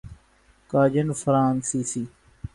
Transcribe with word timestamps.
کاجن 0.71 1.13
فرانسیسی 1.13 2.03